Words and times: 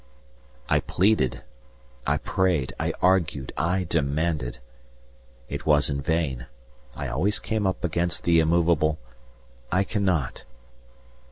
I 0.67 0.79
pleaded, 0.79 1.43
I 2.07 2.17
prayed, 2.17 2.73
I 2.79 2.91
argued, 3.03 3.53
I 3.55 3.83
demanded. 3.83 4.57
It 5.47 5.67
was 5.67 5.91
in 5.91 6.01
vain; 6.01 6.47
I 6.95 7.07
always 7.07 7.37
came 7.37 7.67
up 7.67 7.83
against 7.83 8.23
the 8.23 8.39
immovable 8.39 8.97
"I 9.71 9.83
cannot." 9.83 10.43